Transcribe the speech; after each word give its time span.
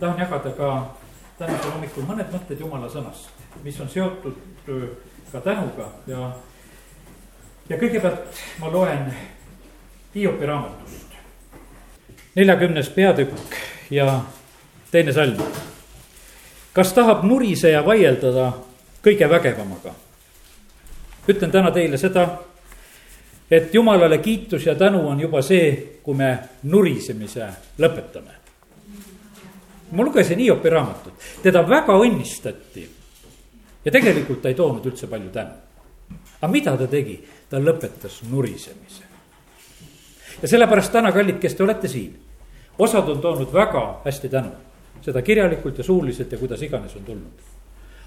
tahan 0.00 0.18
jagada 0.18 0.50
ka 0.50 0.70
tänasel 1.38 1.72
hommikul 1.72 2.06
mõned 2.08 2.32
mõtted 2.32 2.60
jumala 2.60 2.88
sõnast, 2.88 3.30
mis 3.64 3.80
on 3.80 3.88
seotud 3.88 4.36
ka 5.32 5.40
tänuga 5.44 5.88
ja. 6.06 6.30
ja 7.68 7.78
kõigepealt 7.78 8.40
ma 8.60 8.72
loen 8.72 9.12
Hiopi 10.14 10.46
raamatust. 10.46 11.14
neljakümnes 12.34 12.88
peatükk 12.88 13.56
ja 13.90 14.20
teine 14.90 15.12
salm. 15.12 15.38
kas 16.72 16.92
tahab 16.92 17.22
nuriseja 17.24 17.86
vaieldada 17.86 18.52
kõige 19.04 19.28
vägevamaga? 19.30 19.94
ütlen 21.28 21.50
täna 21.50 21.70
teile 21.70 21.98
seda, 21.98 22.26
et 23.50 23.74
jumalale 23.74 24.18
kiitus 24.18 24.66
ja 24.66 24.74
tänu 24.74 25.08
on 25.08 25.20
juba 25.20 25.42
see, 25.42 26.00
kui 26.02 26.14
me 26.14 26.38
nurisemise 26.62 27.48
lõpetame. 27.78 28.39
Ma 29.90 30.04
lugesin 30.04 30.38
Hiopi 30.38 30.70
raamatut, 30.70 31.12
teda 31.42 31.62
väga 31.68 31.96
õnnistati. 31.98 32.88
ja 33.84 33.92
tegelikult 33.92 34.42
ta 34.42 34.48
ei 34.48 34.54
toonud 34.54 34.86
üldse 34.86 35.06
palju 35.06 35.30
tänu. 35.30 35.50
aga 36.40 36.52
mida 36.52 36.76
ta 36.76 36.86
tegi? 36.86 37.20
ta 37.50 37.58
lõpetas 37.58 38.22
nurisemise. 38.30 39.04
ja 40.42 40.48
sellepärast 40.48 40.92
täna, 40.92 41.12
kallid, 41.12 41.38
kes 41.38 41.54
te 41.54 41.62
olete 41.62 41.88
siin, 41.88 42.18
osad 42.78 43.08
on 43.08 43.20
toonud 43.20 43.52
väga 43.52 44.00
hästi 44.04 44.28
tänu, 44.28 44.50
seda 45.02 45.22
kirjalikult 45.22 45.78
ja 45.78 45.84
suuliselt 45.84 46.32
ja 46.32 46.38
kuidas 46.38 46.62
iganes 46.62 46.96
on 46.96 47.04
tulnud 47.04 47.50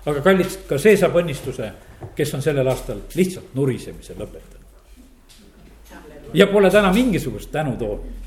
aga 0.05 0.21
kallid, 0.21 0.57
ka 0.67 0.77
see 0.81 0.97
saab 0.99 1.15
õnnistuse, 1.21 1.69
kes 2.15 2.33
on 2.35 2.43
sellel 2.43 2.67
aastal 2.67 2.99
lihtsalt 3.15 3.53
nurisemise 3.55 4.17
lõpetanud. 4.19 4.59
ja 6.33 6.47
pole 6.47 6.71
täna 6.71 6.91
mingisugust 6.93 7.51
tänu 7.51 7.77
toonud 7.77 8.22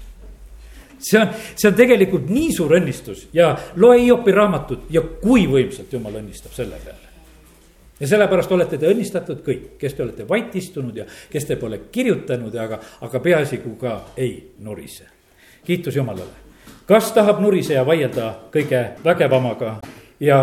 see 1.06 1.20
on, 1.20 1.28
see 1.54 1.68
on 1.70 1.76
tegelikult 1.78 2.30
nii 2.32 2.52
suur 2.54 2.76
õnnistus 2.78 3.26
ja 3.36 3.52
loe 3.78 3.98
Hiopi 4.02 4.34
raamatut 4.34 4.86
ja 4.90 5.02
kui 5.22 5.46
võimsalt 5.50 5.92
jumal 5.92 6.18
õnnistab 6.20 6.54
selle 6.56 6.80
peale. 6.84 7.12
ja 8.00 8.08
sellepärast 8.08 8.52
olete 8.52 8.78
te 8.78 8.90
õnnistatud 8.90 9.42
kõik, 9.46 9.68
kes 9.78 9.94
te 9.94 10.02
olete 10.02 10.26
vait 10.28 10.54
istunud 10.54 10.96
ja 10.96 11.06
kes 11.30 11.46
te 11.46 11.56
pole 11.56 11.80
kirjutanud, 11.92 12.54
aga, 12.54 12.80
aga 13.06 13.20
peaasi, 13.20 13.60
kui 13.62 13.76
ka 13.80 14.00
ei 14.16 14.52
nurise. 14.58 15.06
kiitus 15.64 15.96
Jumalale. 15.96 16.44
kas 16.86 17.12
tahab 17.12 17.40
nuriseja 17.40 17.86
vaielda 17.86 18.34
kõige 18.52 18.88
vägevamaga 19.04 19.78
ja 20.20 20.40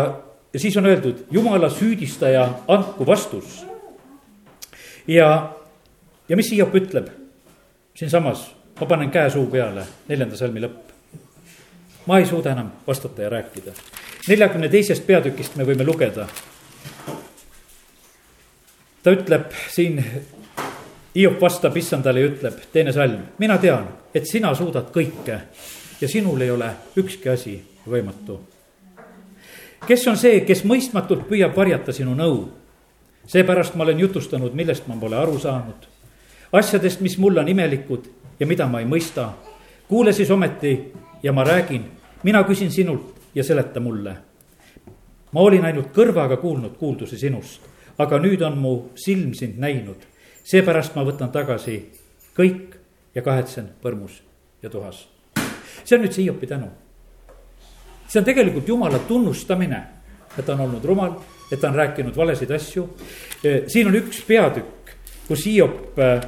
ja 0.54 0.60
siis 0.60 0.76
on 0.76 0.86
öeldud, 0.86 1.26
jumala 1.30 1.70
süüdistaja 1.70 2.48
andku 2.68 3.06
vastus. 3.06 3.66
ja, 5.08 5.52
ja 6.28 6.36
mis 6.36 6.50
Hiop 6.52 6.74
ütleb 6.74 7.08
siinsamas, 7.94 8.54
ma 8.80 8.86
panen 8.86 9.10
käe 9.10 9.30
suu 9.30 9.46
peale, 9.46 9.86
neljanda 10.08 10.36
salmi 10.36 10.60
lõpp. 10.60 10.92
ma 12.06 12.18
ei 12.18 12.26
suuda 12.26 12.52
enam 12.52 12.70
vastata 12.86 13.22
ja 13.22 13.30
rääkida. 13.30 13.72
neljakümne 14.28 14.68
teisest 14.68 15.06
peatükist 15.06 15.56
me 15.56 15.64
võime 15.64 15.84
lugeda. 15.84 16.26
ta 19.02 19.10
ütleb 19.10 19.52
siin, 19.70 20.04
Hiop 21.14 21.40
vastab 21.40 21.76
issandale 21.76 22.20
ja 22.20 22.26
ütleb, 22.26 22.56
teine 22.72 22.92
salm, 22.92 23.20
mina 23.38 23.58
tean, 23.58 23.86
et 24.14 24.26
sina 24.26 24.54
suudad 24.54 24.90
kõike 24.90 25.38
ja 26.00 26.08
sinul 26.08 26.40
ei 26.40 26.50
ole 26.50 26.72
ükski 26.96 27.28
asi 27.30 27.54
võimatu 27.86 28.40
kes 29.86 30.06
on 30.08 30.18
see, 30.18 30.40
kes 30.46 30.64
mõistmatult 30.68 31.26
püüab 31.28 31.56
varjata 31.56 31.92
sinu 31.92 32.14
nõu? 32.16 32.44
seepärast 33.24 33.72
ma 33.74 33.86
olen 33.86 34.02
jutustanud, 34.02 34.52
millest 34.52 34.84
ma 34.84 34.98
pole 35.00 35.16
aru 35.16 35.38
saanud. 35.40 35.86
Asjadest, 36.54 37.00
mis 37.00 37.18
mulle 37.18 37.42
on 37.42 37.48
imelikud 37.48 38.06
ja 38.40 38.46
mida 38.46 38.66
ma 38.70 38.80
ei 38.80 38.86
mõista. 38.86 39.32
kuule 39.88 40.12
siis 40.12 40.30
ometi 40.30 40.92
ja 41.22 41.32
ma 41.32 41.44
räägin, 41.44 41.84
mina 42.22 42.42
küsin 42.42 42.70
sinult 42.70 43.14
ja 43.34 43.44
seleta 43.44 43.80
mulle. 43.80 44.16
ma 45.32 45.40
olin 45.40 45.64
ainult 45.64 45.92
kõrvaga 45.92 46.36
kuulnud 46.36 46.76
kuuldusi 46.78 47.18
sinust, 47.18 47.60
aga 47.98 48.18
nüüd 48.18 48.42
on 48.42 48.58
mu 48.58 48.90
silm 48.94 49.34
sind 49.34 49.58
näinud. 49.58 50.06
seepärast 50.44 50.94
ma 50.94 51.04
võtan 51.04 51.32
tagasi 51.32 51.90
kõik 52.38 52.78
ja 53.14 53.22
kahetsen 53.22 53.68
põrmus 53.82 54.22
ja 54.62 54.70
tuhas. 54.70 55.08
see 55.84 55.96
on 55.96 56.02
nüüd 56.04 56.12
see 56.12 56.22
Hiopi 56.22 56.46
tänu 56.46 56.70
see 58.14 58.20
on 58.20 58.24
tegelikult 58.24 58.68
jumala 58.68 58.98
tunnustamine, 58.98 59.80
et 60.38 60.46
ta 60.46 60.54
on 60.54 60.60
olnud 60.68 60.84
rumal, 60.84 61.16
et 61.52 61.60
ta 61.60 61.68
on 61.68 61.74
rääkinud 61.74 62.16
valesid 62.16 62.50
asju. 62.50 62.88
siin 63.66 63.88
on 63.88 63.96
üks 63.98 64.22
peatükk, 64.26 64.94
kus 65.28 65.46
Hiop 65.46 65.98
äh, 65.98 66.20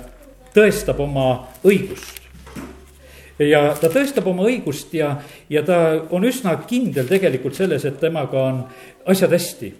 tõestab 0.56 1.00
oma 1.04 1.28
õigust. 1.64 2.22
ja 3.38 3.74
ta 3.80 3.90
tõestab 3.92 4.26
oma 4.26 4.46
õigust 4.48 4.94
ja, 4.96 5.16
ja 5.52 5.62
ta 5.62 5.78
on 6.10 6.24
üsna 6.24 6.56
kindel 6.66 7.08
tegelikult 7.08 7.54
selles, 7.54 7.84
et 7.84 8.00
temaga 8.00 8.42
on 8.42 8.62
asjad 9.06 9.32
hästi. 9.32 9.74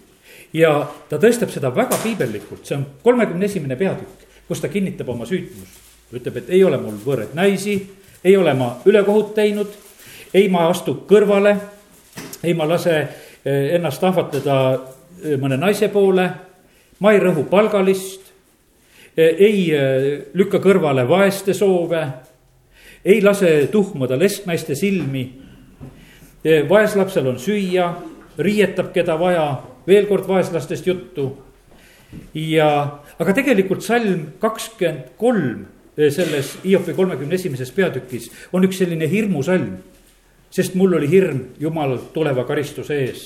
ja 0.53 0.75
ta 1.09 1.19
tõestab 1.19 1.50
seda 1.50 1.72
väga 1.75 1.98
piibellikult, 2.03 2.66
see 2.66 2.76
on 2.76 2.86
kolmekümne 3.03 3.48
esimene 3.48 3.76
peatükk, 3.76 4.28
kus 4.48 4.60
ta 4.60 4.69
kinnitab 4.69 5.09
oma 5.09 5.26
süütmust. 5.26 5.81
ütleb, 6.12 6.36
et 6.36 6.50
ei 6.50 6.65
ole 6.65 6.78
mul 6.78 7.00
võõraid 7.04 7.34
naisi, 7.34 7.81
ei 8.25 8.36
ole 8.36 8.54
ma 8.54 8.76
ülekohut 8.84 9.34
teinud, 9.34 9.72
ei 10.34 10.48
ma 10.48 10.69
astu 10.69 11.00
kõrvale 11.09 11.56
ei, 12.42 12.54
ma 12.54 12.69
lase 12.69 12.97
eh, 13.44 13.75
ennast 13.76 14.04
ahvatleda 14.04 14.56
eh, 14.75 15.36
mõne 15.41 15.59
naise 15.60 15.88
poole, 15.92 16.26
ma 17.00 17.12
ei 17.12 17.20
rõhu 17.22 17.47
palgalist, 17.50 18.25
ei 19.16 19.71
lükka 20.37 20.60
kõrvale 20.60 21.06
vaeste 21.09 21.54
soove, 21.56 22.03
ei 23.04 23.22
lase 23.22 23.69
tuhmuda 23.72 24.19
lesknaiste 24.19 24.75
silmi. 24.75 25.25
vaeslapsel 26.69 27.27
on 27.27 27.38
süüa, 27.38 27.88
riietab, 28.38 28.93
keda 28.93 29.16
vaja, 29.19 29.62
veel 29.87 30.06
kord 30.06 30.28
vaeslastest 30.28 30.87
juttu. 30.87 31.37
ja, 32.34 33.00
aga 33.19 33.32
tegelikult 33.32 33.82
salm 33.82 34.27
kakskümmend 34.38 35.16
kolm 35.16 35.66
selles 35.97 36.59
Hiopi 36.65 36.93
kolmekümne 36.93 37.34
esimeses 37.34 37.71
peatükis 37.72 38.31
on 38.53 38.65
üks 38.65 38.78
selline 38.78 39.09
hirmusalm 39.10 39.78
sest 40.50 40.75
mul 40.75 40.94
oli 40.97 41.09
hirm 41.10 41.41
Jumal 41.60 41.98
tuleva 42.15 42.44
karistuse 42.44 42.98
ees 43.04 43.25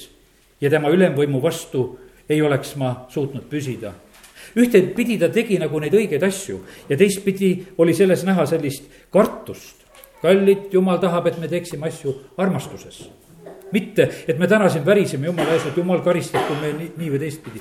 ja 0.61 0.71
tema 0.71 0.91
ülemvõimu 0.91 1.41
vastu 1.43 1.85
ei 2.31 2.43
oleks 2.43 2.77
ma 2.79 3.07
suutnud 3.11 3.47
püsida. 3.51 3.93
Ühtepidi 4.57 5.19
ta 5.19 5.29
tegi 5.29 5.59
nagu 5.59 5.81
neid 5.81 5.95
õigeid 5.95 6.25
asju 6.27 6.59
ja 6.89 6.97
teistpidi 6.97 7.53
oli 7.79 7.95
selles 7.95 8.25
näha 8.25 8.47
sellist 8.47 8.85
kartust. 9.11 9.77
kallid, 10.23 10.69
Jumal 10.73 10.99
tahab, 10.99 11.27
et 11.27 11.39
me 11.41 11.49
teeksime 11.49 11.89
asju 11.89 12.15
armastuses. 12.37 13.09
mitte, 13.73 14.09
et 14.29 14.39
me 14.39 14.47
täna 14.47 14.69
siin 14.69 14.87
väriseme 14.87 15.27
Jumala 15.27 15.53
ees, 15.53 15.67
et 15.67 15.77
Jumal 15.77 16.01
karistab, 16.01 16.47
kui 16.47 16.57
me 16.57 16.73
nii, 16.79 16.93
nii 16.97 17.11
või 17.11 17.19
teistpidi. 17.19 17.61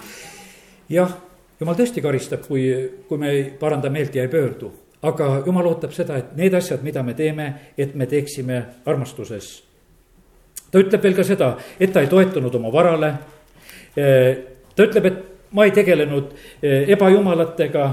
jah, 0.89 1.17
Jumal 1.59 1.75
tõesti 1.75 2.01
karistab, 2.01 2.45
kui, 2.47 2.69
kui 3.07 3.17
me 3.17 3.31
ei 3.31 3.44
paranda 3.59 3.89
meelt 3.89 4.16
ja 4.16 4.23
ei 4.23 4.29
pöördu 4.29 4.72
aga 5.01 5.29
jumal 5.45 5.69
ootab 5.72 5.94
seda, 5.95 6.17
et 6.19 6.35
need 6.35 6.53
asjad, 6.55 6.83
mida 6.83 7.03
me 7.03 7.16
teeme, 7.16 7.49
et 7.78 7.95
me 7.95 8.07
teeksime 8.09 8.59
armastuses. 8.85 9.63
ta 10.72 10.79
ütleb 10.79 11.03
veel 11.03 11.16
ka 11.16 11.23
seda, 11.23 11.53
et 11.79 11.94
ta 11.94 12.01
ei 12.01 12.07
toetunud 12.07 12.55
oma 12.55 12.72
varale. 12.72 13.13
ta 13.95 14.83
ütleb, 14.83 15.05
et 15.05 15.23
ma 15.51 15.65
ei 15.65 15.71
tegelenud 15.75 16.33
ebajumalatega, 16.63 17.85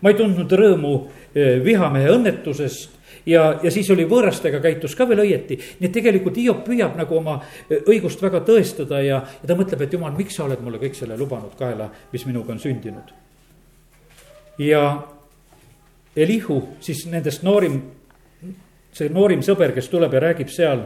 ma 0.00 0.10
ei 0.10 0.16
tundnud 0.18 0.52
rõõmu 0.52 0.94
vihamehe 1.64 2.10
õnnetusest 2.16 3.00
ja, 3.26 3.44
ja 3.62 3.70
siis 3.70 3.90
oli 3.92 4.06
võõrastega 4.08 4.60
käitus 4.62 4.94
ka 4.98 5.06
veel 5.08 5.24
õieti. 5.24 5.58
nii 5.80 5.88
et 5.88 5.94
tegelikult 5.94 6.36
Hiop 6.40 6.64
püüab 6.66 6.96
nagu 6.98 7.16
oma 7.16 7.38
õigust 7.80 8.22
väga 8.22 8.42
tõestada 8.46 9.02
ja, 9.04 9.20
ja 9.42 9.46
ta 9.46 9.56
mõtleb, 9.58 9.84
et 9.84 9.92
jumal, 9.92 10.14
miks 10.16 10.36
sa 10.36 10.44
oled 10.46 10.60
mulle 10.64 10.80
kõik 10.82 10.96
selle 10.98 11.18
lubanud 11.18 11.54
kaela, 11.58 11.90
mis 12.12 12.26
minuga 12.26 12.52
on 12.52 12.62
sündinud. 12.62 13.14
ja 14.58 14.84
Elihu, 16.16 16.62
siis 16.82 17.04
nendest 17.06 17.44
noorim, 17.46 17.76
see 18.92 19.08
noorim 19.14 19.44
sõber, 19.46 19.70
kes 19.74 19.88
tuleb 19.88 20.14
ja 20.14 20.20
räägib 20.20 20.48
seal. 20.50 20.82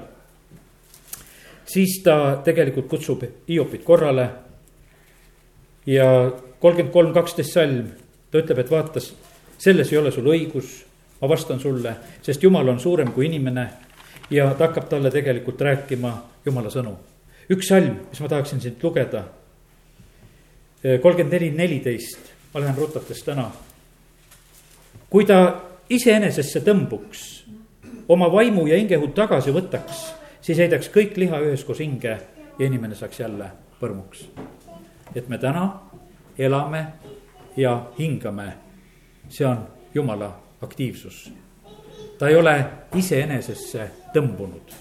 siis 1.64 2.02
ta 2.04 2.42
tegelikult 2.44 2.88
kutsub 2.88 3.24
Hiopit 3.48 3.84
korrale. 3.84 4.28
Ja 5.86 6.06
kolmkümmend 6.60 6.92
kolm, 6.92 7.12
kaksteist 7.12 7.52
salm, 7.52 7.88
ta 8.30 8.40
ütleb, 8.40 8.62
et 8.64 8.70
vaatas, 8.70 9.12
selles 9.58 9.92
ei 9.92 9.98
ole 9.98 10.12
sul 10.12 10.28
õigus, 10.32 10.78
ma 11.20 11.28
vastan 11.28 11.60
sulle, 11.60 11.96
sest 12.22 12.42
jumal 12.42 12.68
on 12.68 12.80
suurem 12.80 13.12
kui 13.12 13.26
inimene. 13.26 13.68
ja 14.30 14.54
ta 14.54 14.66
hakkab 14.68 14.88
talle 14.88 15.10
tegelikult 15.10 15.60
rääkima 15.60 16.14
jumala 16.46 16.70
sõnu. 16.70 16.96
üks 17.50 17.68
salm, 17.68 18.00
mis 18.10 18.20
ma 18.20 18.28
tahaksin 18.28 18.60
siit 18.60 18.82
lugeda. 18.82 19.24
kolmkümmend 20.82 21.32
neli, 21.32 21.50
neliteist, 21.50 22.32
ma 22.54 22.60
lähen 22.60 22.76
rutates 22.76 23.22
täna 23.22 23.50
kui 25.14 25.22
ta 25.28 25.38
iseenesesse 25.94 26.64
tõmbuks, 26.66 27.20
oma 28.10 28.26
vaimu 28.32 28.64
ja 28.66 28.74
hingehud 28.80 29.12
tagasi 29.14 29.52
võtaks, 29.54 30.00
siis 30.42 30.58
heidaks 30.58 30.90
kõik 30.90 31.14
liha 31.22 31.38
üheskoos 31.44 31.78
hinge 31.84 32.16
ja 32.58 32.66
inimene 32.66 32.98
saaks 32.98 33.22
jälle 33.22 33.52
põrmuks. 33.78 34.26
Et 35.14 35.28
me 35.28 35.38
täna 35.38 35.80
elame 36.38 36.86
ja 37.56 37.86
hingame, 37.98 38.52
see 39.28 39.46
on 39.46 39.66
jumala 39.94 40.40
aktiivsus. 40.62 41.32
ta 42.18 42.28
ei 42.28 42.36
ole 42.36 42.64
iseenesesse 42.94 43.90
tõmbunud. 44.14 44.72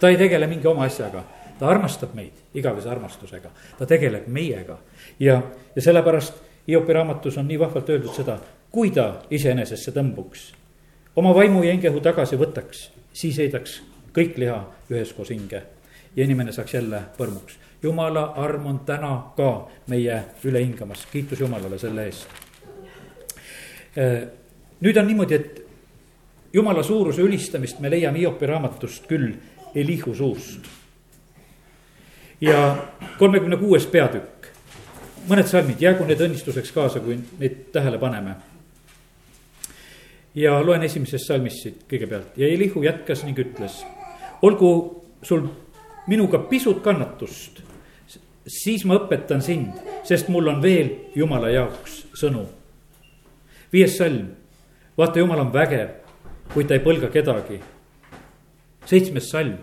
ta 0.00 0.08
ei 0.08 0.16
tegele 0.16 0.46
mingi 0.46 0.66
oma 0.66 0.84
asjaga, 0.84 1.24
ta 1.58 1.68
armastab 1.68 2.14
meid 2.14 2.32
igavese 2.54 2.88
armastusega, 2.88 3.50
ta 3.78 3.86
tegeleb 3.86 4.26
meiega 4.26 4.78
ja, 5.20 5.42
ja 5.76 5.82
sellepärast 5.82 6.34
Hiopi 6.68 6.92
raamatus 6.92 7.38
on 7.38 7.48
nii 7.48 7.58
vahvalt 7.58 7.88
öeldud 7.88 8.14
seda, 8.14 8.36
kui 8.70 8.92
ta 8.94 9.22
iseenesesse 9.30 9.90
tõmbuks, 9.90 10.52
oma 11.16 11.32
vaimu 11.34 11.64
ja 11.64 11.72
hingehu 11.72 12.00
tagasi 12.04 12.38
võtaks, 12.38 12.90
siis 13.12 13.40
heidaks 13.42 13.80
kõik 14.14 14.38
liha 14.38 14.60
üheskoos 14.90 15.32
hinge 15.34 15.62
ja 16.16 16.24
inimene 16.24 16.52
saaks 16.52 16.74
jälle 16.74 17.02
põrmuks. 17.18 17.58
Jumala 17.82 18.32
arm 18.36 18.66
on 18.66 18.80
täna 18.86 19.32
ka 19.36 19.68
meie 19.88 20.22
üle 20.44 20.60
hingamas, 20.64 21.06
kiitus 21.12 21.40
Jumalale 21.40 21.78
selle 21.78 22.04
eest. 22.04 22.28
nüüd 24.80 24.96
on 24.96 25.06
niimoodi, 25.06 25.34
et 25.34 25.62
jumala 26.52 26.82
suuruse 26.82 27.22
ülistamist 27.22 27.80
me 27.80 27.90
leiame 27.90 28.18
Hiopi 28.18 28.46
raamatust 28.46 29.06
küll 29.06 29.32
Elihu 29.74 30.14
suust. 30.14 30.68
ja 32.40 32.76
kolmekümne 33.18 33.56
kuues 33.56 33.86
peatükk, 33.86 34.46
mõned 35.28 35.48
salmid, 35.48 35.80
jäägu 35.80 36.04
need 36.08 36.20
õnnistuseks 36.20 36.72
kaasa, 36.72 37.00
kui 37.00 37.18
neid 37.38 37.66
tähele 37.72 37.98
paneme. 37.98 38.36
ja 40.34 40.60
loen 40.66 40.82
esimesest 40.82 41.26
salmist 41.26 41.62
siit 41.62 41.82
kõigepealt 41.88 42.36
ja 42.36 42.46
Elihu 42.46 42.82
jätkas 42.82 43.24
ning 43.24 43.38
ütles, 43.38 43.84
olgu 44.42 45.02
sul 45.22 45.48
minuga 46.06 46.38
pisut 46.38 46.82
kannatust, 46.82 47.62
siis 48.46 48.84
ma 48.84 48.96
õpetan 49.00 49.42
sind, 49.44 49.76
sest 50.06 50.28
mul 50.32 50.48
on 50.48 50.62
veel 50.62 50.90
jumala 51.14 51.50
jaoks 51.50 52.04
sõnu. 52.16 52.46
viies 53.72 53.96
salm, 53.96 54.30
vaata, 54.98 55.18
jumal 55.18 55.40
on 55.40 55.52
vägev, 55.52 55.90
kuid 56.54 56.68
ta 56.68 56.74
ei 56.74 56.84
põlga 56.84 57.10
kedagi. 57.10 57.60
seitsmes 58.84 59.30
salm, 59.30 59.58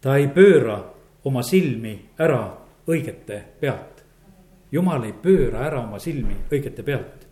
ta 0.00 0.16
ei 0.16 0.28
pööra 0.28 0.82
oma 1.24 1.42
silmi 1.42 1.98
ära 2.18 2.56
õigete 2.86 3.42
pealt. 3.60 4.04
jumal 4.72 5.04
ei 5.04 5.12
pööra 5.12 5.66
ära 5.66 5.80
oma 5.80 5.98
silmi 5.98 6.36
õigete 6.50 6.82
pealt. 6.82 7.26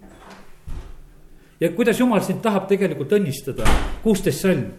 ja 1.61 1.73
kuidas 1.73 1.99
jumal 1.99 2.21
sind 2.21 2.43
tahab 2.43 2.69
tegelikult 2.69 3.13
õnnistada, 3.13 3.65
kuusteist 4.03 4.41
salm 4.41 4.71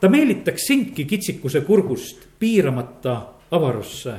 ta 0.00 0.08
meelitaks 0.08 0.64
sindki 0.66 1.04
kitsikuse 1.04 1.60
kurgust 1.60 2.28
piiramata 2.38 3.16
avarusse 3.50 4.14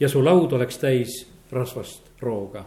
ja 0.00 0.08
su 0.08 0.24
laud 0.24 0.52
oleks 0.52 0.78
täis 0.78 1.26
rasvast 1.52 2.10
rooga. 2.20 2.64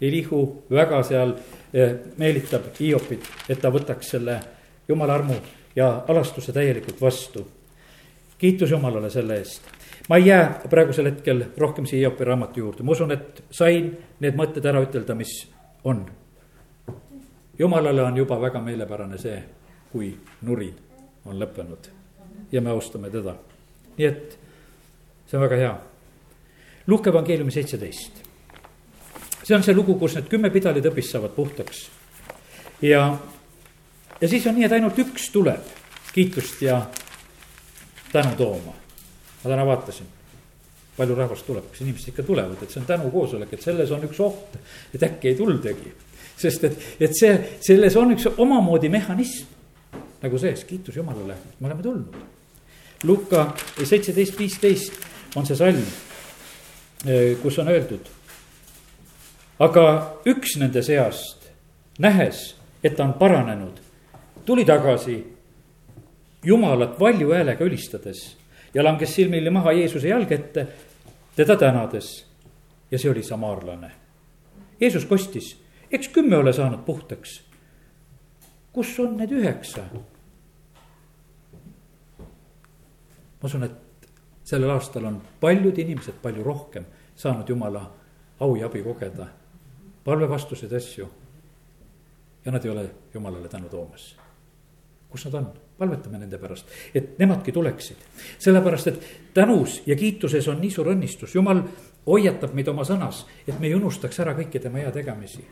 Elihu 0.00 0.64
väga 0.70 1.02
seal 1.02 1.34
eh, 1.72 1.94
meelitab 2.18 2.72
Hiopit, 2.80 3.26
et 3.48 3.60
ta 3.60 3.70
võtaks 3.70 4.14
selle 4.16 4.40
jumala 4.88 5.14
armu 5.14 5.36
ja 5.76 6.04
alastuse 6.08 6.52
täielikult 6.52 7.00
vastu. 7.00 7.48
kiitus 8.38 8.70
Jumalale 8.70 9.10
selle 9.10 9.36
eest. 9.36 9.62
ma 10.08 10.16
ei 10.16 10.26
jää 10.26 10.60
praegusel 10.70 11.04
hetkel 11.04 11.44
rohkem 11.56 11.86
siia 11.86 12.08
Hiopi 12.08 12.24
raamatu 12.24 12.60
juurde, 12.60 12.82
ma 12.82 12.92
usun, 12.92 13.12
et 13.12 13.44
sain 13.50 13.98
need 14.20 14.34
mõtted 14.34 14.66
ära 14.66 14.82
ütelda, 14.82 15.14
mis 15.14 15.48
on. 15.84 16.06
jumalale 17.58 18.02
on 18.02 18.16
juba 18.16 18.40
väga 18.40 18.60
meelepärane 18.60 19.18
see, 19.18 19.42
kui 19.92 20.16
nurin 20.42 20.74
on 21.24 21.38
lõppenud 21.38 21.88
ja 22.52 22.60
me 22.60 22.70
austame 22.70 23.10
teda. 23.10 23.34
nii 23.96 24.06
et 24.06 24.38
see 25.26 25.38
on 25.38 25.44
väga 25.44 25.56
hea. 25.56 25.91
Luuke 26.86 27.10
evangeeliumi 27.10 27.52
seitseteist. 27.54 28.22
see 29.42 29.56
on 29.56 29.62
see 29.62 29.74
lugu, 29.74 29.94
kus 29.98 30.14
need 30.14 30.28
kümme 30.30 30.50
pidalitõbist 30.50 31.14
saavad 31.14 31.34
puhtaks. 31.36 31.88
ja, 32.82 33.18
ja 34.20 34.28
siis 34.28 34.46
on 34.46 34.54
nii, 34.58 34.66
et 34.66 34.72
ainult 34.72 34.98
üks 34.98 35.30
tuleb 35.32 35.62
kiitust 36.12 36.62
ja 36.62 36.82
tänu 38.12 38.36
tooma. 38.36 38.74
ma 39.44 39.50
täna 39.50 39.66
vaatasin, 39.66 40.06
palju 40.96 41.14
rahvast 41.14 41.46
tuleb, 41.46 41.70
kas 41.70 41.80
inimesed 41.80 42.12
ikka 42.12 42.22
tulevad, 42.22 42.62
et 42.62 42.70
see 42.70 42.80
on 42.80 42.86
tänukoosolek, 42.86 43.52
et 43.52 43.62
selles 43.62 43.90
on 43.90 44.04
üks 44.06 44.20
oht, 44.20 44.58
et 44.94 45.02
äkki 45.02 45.32
ei 45.32 45.38
tuldagi. 45.38 45.94
sest 46.36 46.64
et, 46.64 46.78
et 47.00 47.16
see, 47.16 47.34
selles 47.60 47.96
on 47.96 48.14
üks 48.14 48.28
omamoodi 48.36 48.88
mehhanism 48.88 49.52
nagu 50.22 50.38
sees, 50.38 50.64
kiitus 50.64 50.96
Jumalale, 50.96 51.36
me 51.60 51.66
oleme 51.66 51.82
tulnud. 51.82 52.16
Luka 53.04 53.48
seitseteist, 53.82 54.38
viisteist 54.38 54.92
on 55.36 55.46
see 55.46 55.58
salm, 55.58 55.82
kus 57.42 57.58
on 57.58 57.68
öeldud. 57.68 58.06
aga 59.58 60.16
üks 60.26 60.56
nende 60.58 60.82
seast, 60.82 61.50
nähes, 61.98 62.56
et 62.84 62.96
ta 62.96 63.04
on 63.04 63.14
paranenud, 63.14 63.78
tuli 64.44 64.64
tagasi 64.64 65.32
Jumalat 66.44 67.00
valju 67.00 67.30
häälega 67.30 67.64
ülistades 67.64 68.36
ja 68.74 68.84
langes 68.84 69.14
silmili 69.14 69.50
maha 69.50 69.72
Jeesuse 69.72 70.08
jalge 70.08 70.34
ette, 70.34 70.66
teda 71.36 71.56
tänades. 71.56 72.26
ja 72.90 72.98
see 72.98 73.10
oli 73.10 73.22
samaarlane. 73.22 73.90
Jeesus 74.80 75.04
kostis, 75.04 75.56
eks 75.90 76.08
kümme 76.08 76.36
ole 76.36 76.52
saanud 76.52 76.84
puhtaks. 76.84 77.42
kus 78.72 78.98
on 79.00 79.16
need 79.16 79.30
üheksa? 79.30 79.82
ma 83.42 83.46
usun, 83.46 83.64
et 83.64 83.91
sellel 84.52 84.74
aastal 84.74 85.08
on 85.08 85.20
paljud 85.40 85.78
inimesed 85.78 86.20
palju 86.22 86.44
rohkem 86.44 86.84
saanud 87.16 87.48
jumala 87.48 87.86
au 88.40 88.56
ja 88.56 88.66
abi 88.66 88.82
kogeda, 88.82 89.26
palvevastuseid, 90.04 90.72
asju. 90.76 91.08
ja 92.44 92.52
nad 92.52 92.64
ei 92.64 92.70
ole 92.70 92.90
jumalale 93.14 93.48
tänu 93.48 93.68
toomas. 93.68 94.16
kus 95.08 95.24
nad 95.24 95.34
on, 95.34 95.48
palvetame 95.78 96.18
nende 96.18 96.38
pärast, 96.38 96.66
et 96.94 97.18
nemadki 97.18 97.52
tuleksid. 97.52 97.96
sellepärast, 98.38 98.86
et 98.86 99.02
tänus 99.34 99.82
ja 99.86 99.96
kiituses 99.96 100.48
on 100.48 100.60
nii 100.60 100.70
suur 100.70 100.92
õnnistus, 100.92 101.34
jumal 101.34 101.62
hoiatab 102.06 102.54
meid 102.54 102.68
oma 102.68 102.84
sõnas, 102.84 103.26
et 103.48 103.60
me 103.60 103.66
ei 103.66 103.74
unustaks 103.74 104.20
ära 104.20 104.36
kõiki 104.36 104.60
tema 104.60 104.84
heategemisi 104.84 105.44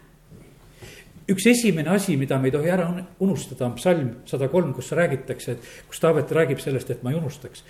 üks 1.31 1.46
esimene 1.46 1.93
asi, 1.94 2.17
mida 2.19 2.38
me 2.38 2.49
ei 2.49 2.55
tohi 2.55 2.70
ära 2.73 2.88
unustada, 3.23 3.69
on 3.69 3.76
psalm 3.79 4.11
sada 4.26 4.49
kolm, 4.50 4.73
kus 4.75 4.91
räägitakse, 4.96 5.53
et 5.53 5.88
kus 5.88 6.03
Taavet 6.03 6.32
räägib 6.35 6.62
sellest, 6.62 6.91
et 6.91 7.05
ma 7.06 7.12
ei 7.12 7.19
unustaks. 7.20 7.64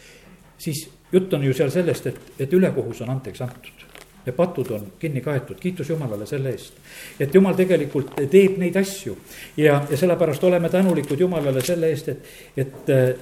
Siis 0.60 0.84
jutt 1.12 1.32
on 1.34 1.44
ju 1.44 1.54
seal 1.56 1.70
sellest, 1.72 2.06
et, 2.06 2.32
et 2.38 2.52
ülekohus 2.52 3.00
on 3.04 3.14
anteks 3.16 3.40
antud 3.46 3.86
ja 4.26 4.32
patud 4.36 4.70
on 4.76 4.86
kinni 5.00 5.20
kaetud, 5.24 5.56
kiitus 5.60 5.88
Jumalale 5.88 6.26
selle 6.28 6.52
eest. 6.52 6.74
et 7.20 7.34
Jumal 7.34 7.56
tegelikult 7.56 8.12
teeb 8.30 8.58
neid 8.60 8.76
asju 8.76 9.16
ja, 9.56 9.80
ja 9.90 9.96
sellepärast 9.96 10.44
oleme 10.44 10.68
tänulikud 10.68 11.20
Jumalale 11.20 11.64
selle 11.64 11.88
eest, 11.88 12.08
et, 12.08 12.32
et 12.56 12.92
äh, 12.92 13.14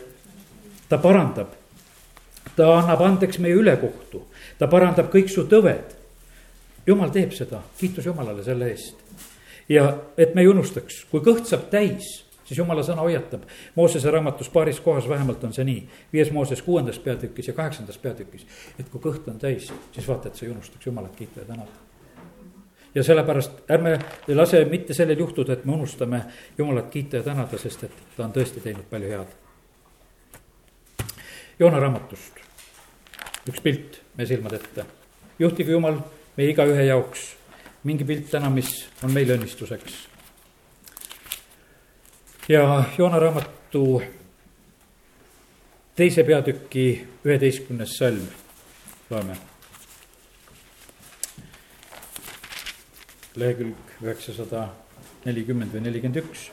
ta 0.89 0.99
parandab. 0.99 1.55
ta 2.57 2.73
annab 2.79 3.01
andeks 3.07 3.39
meie 3.39 3.55
ülekohtu, 3.55 4.25
ta 4.59 4.67
parandab 4.67 5.13
kõik 5.13 5.29
su 5.31 5.45
tõved. 5.47 5.95
Jumal 6.87 7.13
teeb 7.15 7.33
seda, 7.37 7.61
kiitus 7.79 8.07
Jumalale 8.07 8.43
selle 8.43 8.73
eest 8.73 9.09
ja 9.69 9.85
et 10.17 10.35
me 10.35 10.43
ei 10.43 10.49
unustaks, 10.49 11.05
kui 11.11 11.21
kõht 11.25 11.47
saab 11.49 11.69
täis, 11.71 12.25
siis 12.49 12.59
jumala 12.59 12.83
sõna 12.83 13.05
hoiatab. 13.05 13.45
Moosese 13.77 14.11
raamatus 14.11 14.49
paaris 14.53 14.81
kohas 14.81 15.09
vähemalt 15.09 15.45
on 15.45 15.53
see 15.53 15.67
nii, 15.69 15.83
viies 16.13 16.31
Mooses 16.33 16.63
kuuendas 16.63 16.99
peatükis 17.05 17.51
ja 17.51 17.55
kaheksandas 17.55 17.99
peatükis. 17.99 18.47
et 18.79 18.89
kui 18.89 19.01
kõht 19.01 19.29
on 19.29 19.39
täis, 19.39 19.73
siis 19.93 20.09
vaata, 20.09 20.29
et 20.29 20.35
sa 20.35 20.47
ei 20.47 20.53
unustaks 20.53 20.87
jumalat 20.87 21.17
kiita 21.17 21.41
ja 21.41 21.47
tänada. 21.47 21.71
ja 22.95 23.05
sellepärast 23.05 23.71
ärme 23.71 23.99
lase 24.29 24.65
mitte 24.65 24.95
sellel 24.95 25.19
juhtuda, 25.19 25.53
et 25.53 25.65
me 25.65 25.73
unustame 25.73 26.25
jumalat 26.59 26.91
kiita 26.91 27.17
ja 27.17 27.23
tänada, 27.23 27.59
sest 27.59 27.85
et 27.85 27.93
ta 28.17 28.25
on 28.25 28.33
tõesti 28.33 28.61
teinud 28.61 28.89
palju 28.91 29.09
head. 29.09 29.35
Joona 31.59 31.81
raamatust 31.81 32.33
üks 33.49 33.61
pilt 33.61 34.01
meie 34.17 34.27
silmade 34.27 34.57
ette. 34.57 34.85
juhtige 35.39 35.73
Jumal 35.73 36.01
meie 36.37 36.51
igaühe 36.51 36.85
jaoks 36.85 37.35
mingi 37.85 38.05
pilt 38.05 38.31
täna, 38.31 38.51
mis 38.51 38.89
on 39.03 39.13
meile 39.13 39.37
õnnistuseks. 39.39 40.18
Ja 42.49 42.85
Joona 42.99 43.19
raamatu 43.19 44.03
teise 45.97 46.25
peatüki 46.25 47.07
üheteistkümnes 47.25 47.97
salm, 47.99 48.25
loeme. 49.11 49.37
lehekülg 53.39 53.93
üheksasada 54.03 54.65
nelikümmend 55.25 55.71
või 55.75 55.85
nelikümmend 55.85 56.25
üks. 56.25 56.49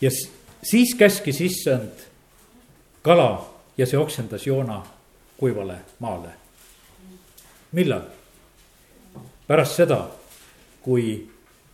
ja 0.00 0.10
siis 0.62 0.94
käskis 0.98 1.40
issand 1.40 2.04
kala 3.02 3.32
ja 3.76 3.86
see 3.86 3.98
oksendas 3.98 4.46
Joona 4.46 4.82
kuivale 5.40 5.80
maale 5.98 6.36
millal? 7.72 8.06
pärast 9.48 9.80
seda, 9.80 10.04
kui 10.82 11.26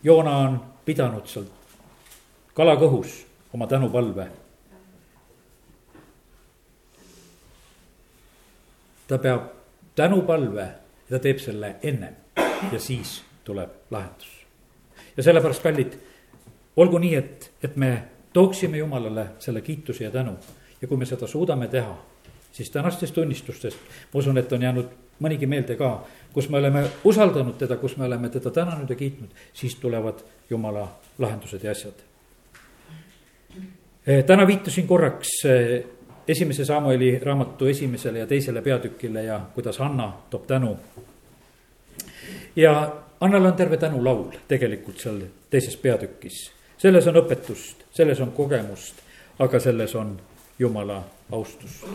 Joona 0.07 0.37
on 0.37 0.53
pidanud 0.85 1.25
seal 1.27 1.49
kalakõhus 2.55 3.25
oma 3.53 3.67
tänupalve. 3.67 4.27
ta 9.07 9.17
peab 9.17 9.43
tänupalve 9.95 10.67
ta 11.09 11.19
teeb 11.19 11.39
selle 11.39 11.75
ennem 11.83 12.15
ja 12.71 12.79
siis 12.79 13.21
tuleb 13.43 13.91
lahendus. 13.91 14.31
ja 15.17 15.23
sellepärast, 15.23 15.63
kallid, 15.63 15.97
olgu 16.75 16.99
nii, 17.03 17.15
et, 17.15 17.51
et 17.63 17.75
me 17.75 17.91
tooksime 18.33 18.77
Jumalale 18.77 19.27
selle 19.39 19.61
kiituse 19.61 20.03
ja 20.03 20.11
tänu. 20.11 20.37
ja 20.81 20.87
kui 20.87 20.97
me 20.97 21.05
seda 21.05 21.27
suudame 21.27 21.67
teha, 21.67 21.97
siis 22.51 22.71
tänastest 22.71 23.13
tunnistustest, 23.13 23.77
ma 24.13 24.19
usun, 24.19 24.37
et 24.37 24.51
on 24.51 24.61
jäänud 24.61 24.87
mõnigi 25.19 25.47
meelde 25.47 25.75
ka, 25.75 25.91
kus 26.33 26.49
me 26.49 26.57
oleme 26.57 26.83
usaldanud 27.03 27.57
teda, 27.57 27.77
kus 27.77 27.97
me 27.97 28.05
oleme 28.05 28.29
teda 28.29 28.51
tänanud 28.51 28.89
ja 28.89 28.95
kiitnud, 28.95 29.29
siis 29.53 29.75
tulevad 29.75 30.21
Jumala 30.49 30.87
lahendused 31.17 31.63
ja 31.63 31.71
asjad. 31.71 32.03
Eh, 34.07 34.23
täna 34.25 34.47
viitasin 34.47 34.87
korraks 34.87 35.45
eh, 35.45 35.85
esimese 36.27 36.65
Samueli 36.65 37.19
raamatu 37.19 37.65
esimesele 37.65 38.19
ja 38.19 38.27
teisele 38.27 38.61
peatükile 38.61 39.23
ja 39.23 39.41
kuidas 39.53 39.81
Anna 39.81 40.13
toob 40.29 40.47
tänu. 40.47 40.77
ja 42.55 42.95
Annal 43.19 43.45
on 43.45 43.53
terve 43.53 43.77
tänulaul 43.77 44.31
tegelikult 44.47 44.99
seal 44.99 45.21
teises 45.49 45.77
peatükis. 45.77 46.51
selles 46.77 47.07
on 47.07 47.15
õpetust, 47.15 47.87
selles 47.91 48.19
on 48.21 48.31
kogemust, 48.31 48.95
aga 49.39 49.59
selles 49.59 49.95
on 49.95 50.19
Jumala 50.59 51.03
austus. 51.31 51.85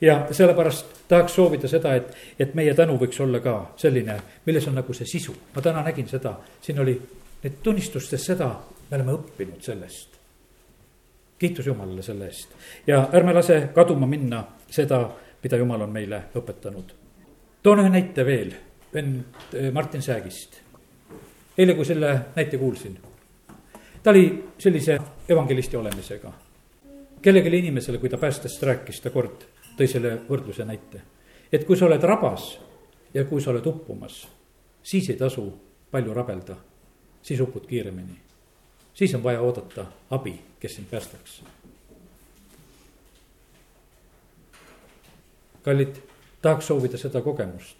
Ja 0.00 0.26
sellepärast 0.30 1.02
tahaks 1.08 1.34
soovida 1.34 1.68
seda, 1.68 1.94
et, 1.94 2.14
et 2.38 2.54
meie 2.54 2.74
tänu 2.74 2.96
võiks 2.98 3.20
olla 3.20 3.40
ka 3.40 3.56
selline, 3.76 4.20
milles 4.46 4.68
on 4.68 4.78
nagu 4.80 4.94
see 4.96 5.06
sisu. 5.06 5.34
ma 5.54 5.62
täna 5.62 5.82
nägin 5.82 6.08
seda, 6.08 6.36
siin 6.60 6.80
oli 6.80 6.96
nüüd 7.42 7.60
tunnistustes 7.62 8.24
seda, 8.32 8.54
me 8.90 8.96
oleme 8.96 9.18
õppinud 9.18 9.60
sellest 9.64 10.20
kiitus 11.40 11.66
Jumalale 11.66 12.02
selle 12.02 12.26
eest 12.28 12.48
ja 12.86 13.08
ärme 13.12 13.32
lase 13.32 13.70
kaduma 13.74 14.06
minna 14.06 14.42
seda, 14.70 15.00
mida 15.42 15.56
Jumal 15.56 15.86
on 15.86 15.92
meile 15.92 16.22
õpetanud. 16.36 16.92
toon 17.62 17.80
ühe 17.80 17.88
näite 17.88 18.26
veel, 18.26 18.52
vend 18.92 19.54
eh, 19.54 19.70
Martin 19.72 20.02
Säägist. 20.02 20.60
eile, 21.58 21.74
kui 21.74 21.84
selle 21.84 22.12
näite 22.36 22.58
kuulsin, 22.58 22.98
ta 24.02 24.10
oli 24.10 24.44
sellise 24.58 24.98
evangelisti 25.28 25.76
olemisega. 25.76 26.32
kellelegi 27.22 27.58
inimesele, 27.58 27.98
kui 27.98 28.08
ta 28.08 28.18
päästest 28.18 28.62
rääkis, 28.62 29.00
ta 29.00 29.10
kord 29.10 29.48
tõi 29.76 29.86
selle 29.88 30.16
võrdluse 30.28 30.64
näite. 30.64 31.02
et 31.52 31.66
kui 31.66 31.76
sa 31.76 31.86
oled 31.86 32.02
rabas 32.02 32.58
ja 33.14 33.24
kui 33.24 33.40
sa 33.40 33.50
oled 33.50 33.66
uppumas, 33.66 34.26
siis 34.82 35.10
ei 35.10 35.16
tasu 35.16 35.50
palju 35.90 36.14
rabelda, 36.14 36.56
siis 37.22 37.40
upud 37.40 37.66
kiiremini 37.66 38.30
siis 39.00 39.14
on 39.14 39.22
vaja 39.22 39.40
oodata 39.40 39.86
abi, 40.10 40.44
kes 40.60 40.74
sind 40.74 40.86
päästaks. 40.90 41.42
kallid, 45.62 45.96
tahaks 46.42 46.66
soovida 46.66 46.98
seda 46.98 47.20
kogemust, 47.20 47.76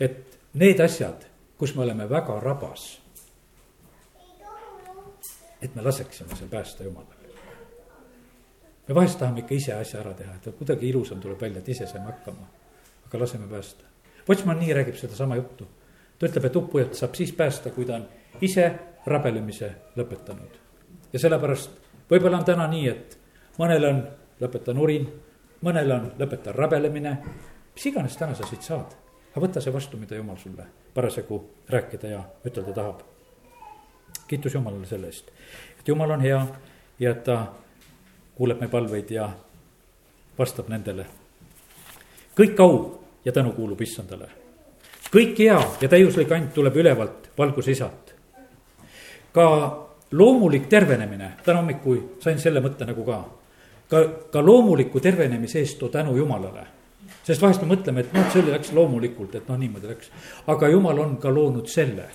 et 0.00 0.38
need 0.52 0.80
asjad, 0.80 1.24
kus 1.58 1.74
me 1.74 1.82
oleme 1.82 2.08
väga 2.10 2.40
rabas, 2.40 3.00
et 5.62 5.74
me 5.74 5.82
laseksime 5.82 6.36
seal 6.36 6.48
päästa 6.48 6.84
Jumalale. 6.84 7.15
Me 8.88 8.94
vahest 8.94 9.18
tahame 9.18 9.42
ikka 9.42 9.54
ise 9.54 9.72
asja 9.74 10.00
ära 10.00 10.14
teha, 10.14 10.34
et 10.34 10.58
kuidagi 10.58 10.88
ilusam 10.88 11.20
tuleb 11.20 11.40
välja, 11.40 11.58
et 11.58 11.68
ise 11.68 11.86
saame 11.86 12.12
hakkama, 12.12 12.46
aga 13.06 13.20
laseme 13.20 13.48
päästa. 13.50 13.84
Watchman 14.28 14.58
nii 14.58 14.74
räägib 14.74 14.94
sedasama 14.98 15.36
juttu, 15.36 15.68
ta 16.18 16.26
ütleb, 16.26 16.44
et 16.44 16.56
uppujat 16.56 16.94
saab 16.94 17.14
siis 17.14 17.32
päästa, 17.32 17.70
kui 17.70 17.86
ta 17.86 17.98
on 18.00 18.06
ise 18.40 18.70
rabelemise 19.06 19.70
lõpetanud. 19.96 20.62
ja 21.12 21.18
sellepärast 21.18 21.70
võib-olla 22.10 22.38
on 22.38 22.44
täna 22.44 22.66
nii, 22.70 22.88
et 22.88 23.18
mõnel 23.58 23.84
on 23.90 24.00
lõpeta 24.40 24.74
nurin, 24.74 25.06
mõnel 25.62 25.92
on 25.92 26.08
lõpeta 26.18 26.52
rabelemine, 26.54 27.16
mis 27.74 27.86
iganes 27.86 28.16
täna 28.16 28.34
sa 28.34 28.46
siit 28.46 28.62
saad. 28.62 28.96
aga 29.34 29.46
võta 29.46 29.60
see 29.60 29.72
vastu, 29.72 29.96
mida 29.96 30.16
jumal 30.16 30.36
sulle 30.36 30.66
parasjagu 30.94 31.42
rääkida 31.68 32.08
ja 32.08 32.24
ütelda 32.44 32.72
tahab. 32.72 33.02
kiitus 34.28 34.54
Jumalale 34.54 34.86
selle 34.86 35.06
eest, 35.06 35.30
et 35.80 35.88
Jumal 35.88 36.10
on 36.10 36.20
hea 36.20 36.46
ja 36.98 37.10
et 37.10 37.24
ta 37.24 37.52
kuuleb 38.36 38.60
meie 38.60 38.70
palveid 38.70 39.10
ja 39.10 39.30
vastab 40.38 40.68
nendele. 40.68 41.06
kõik 42.36 42.60
au 42.60 43.00
ja 43.24 43.32
tänu 43.32 43.52
kuulub 43.52 43.80
issandale. 43.80 44.28
kõik 45.10 45.38
hea 45.38 45.60
ja 45.80 45.88
täiuslik 45.88 46.32
and 46.32 46.52
tuleb 46.54 46.76
ülevalt 46.76 47.30
valguse 47.38 47.70
isalt 47.70 48.14
ka 49.36 49.46
loomulik 50.12 50.68
tervenemine, 50.68 51.32
täna 51.44 51.60
hommikul 51.60 51.98
sain 52.24 52.38
selle 52.40 52.62
mõtte 52.64 52.86
nagu 52.88 53.04
ka. 53.04 53.18
ka, 53.88 54.02
ka 54.32 54.42
loomuliku 54.44 55.00
tervenemise 55.00 55.60
eest 55.60 55.78
too 55.78 55.88
tänu 55.88 56.16
Jumalale. 56.16 56.66
sest 57.24 57.42
vahest 57.42 57.62
me 57.62 57.74
mõtleme, 57.74 58.00
et 58.00 58.12
noh, 58.14 58.30
see 58.32 58.42
läks 58.46 58.72
loomulikult, 58.72 59.34
et 59.34 59.48
noh, 59.48 59.58
niimoodi 59.58 59.88
läks. 59.92 60.10
aga 60.46 60.68
Jumal 60.68 60.98
on 60.98 61.16
ka 61.16 61.34
loonud 61.34 61.68
selle. 61.68 62.08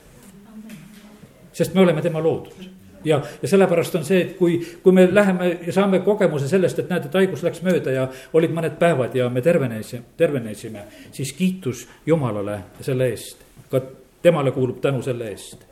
sest 1.54 1.74
me 1.74 1.82
oleme 1.82 2.02
tema 2.02 2.24
loodud 2.24 2.81
ja, 3.06 3.22
ja 3.42 3.48
sellepärast 3.48 3.96
on 3.96 4.06
see, 4.06 4.22
et 4.22 4.36
kui, 4.38 4.60
kui 4.84 4.94
me 4.96 5.08
läheme 5.14 5.50
ja 5.68 5.74
saame 5.74 6.00
kogemuse 6.06 6.48
sellest, 6.48 6.80
et 6.80 6.90
näed, 6.90 7.08
et 7.08 7.18
haigus 7.22 7.44
läks 7.44 7.64
mööda 7.66 7.96
ja 7.96 8.08
olid 8.34 8.54
mõned 8.56 8.78
päevad 8.80 9.16
ja 9.16 9.30
me 9.30 9.42
tervenesime, 9.42 10.14
tervenesime, 10.18 10.86
siis 11.12 11.34
kiitus 11.34 11.88
Jumalale 12.06 12.62
selle 12.82 13.12
eest. 13.14 13.44
ka 13.72 13.82
temale 14.22 14.52
kuulub 14.52 14.82
tänu 14.82 15.02
selle 15.02 15.30
eest 15.32 15.72